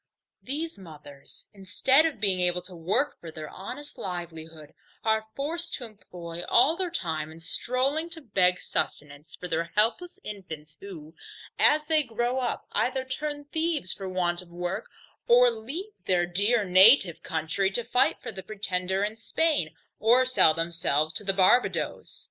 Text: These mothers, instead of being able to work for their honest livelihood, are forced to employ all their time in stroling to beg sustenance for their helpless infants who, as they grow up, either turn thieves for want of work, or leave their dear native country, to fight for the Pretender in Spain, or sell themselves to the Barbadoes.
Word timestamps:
These 0.41 0.79
mothers, 0.79 1.45
instead 1.53 2.07
of 2.07 2.19
being 2.19 2.39
able 2.39 2.63
to 2.63 2.75
work 2.75 3.19
for 3.19 3.29
their 3.29 3.47
honest 3.51 3.99
livelihood, 3.99 4.73
are 5.03 5.27
forced 5.35 5.75
to 5.75 5.85
employ 5.85 6.41
all 6.49 6.75
their 6.75 6.89
time 6.89 7.31
in 7.31 7.39
stroling 7.39 8.09
to 8.09 8.21
beg 8.21 8.59
sustenance 8.59 9.35
for 9.35 9.47
their 9.47 9.65
helpless 9.75 10.17
infants 10.23 10.75
who, 10.81 11.13
as 11.59 11.85
they 11.85 12.01
grow 12.01 12.39
up, 12.39 12.65
either 12.71 13.05
turn 13.05 13.45
thieves 13.45 13.93
for 13.93 14.09
want 14.09 14.41
of 14.41 14.49
work, 14.49 14.89
or 15.27 15.51
leave 15.51 15.93
their 16.07 16.25
dear 16.25 16.63
native 16.65 17.21
country, 17.21 17.69
to 17.69 17.83
fight 17.83 18.19
for 18.23 18.31
the 18.31 18.41
Pretender 18.41 19.03
in 19.03 19.17
Spain, 19.17 19.75
or 19.99 20.25
sell 20.25 20.55
themselves 20.55 21.13
to 21.13 21.23
the 21.23 21.31
Barbadoes. 21.31 22.19